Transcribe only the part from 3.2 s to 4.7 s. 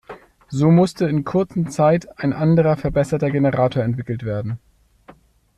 Generator entwickelt werden.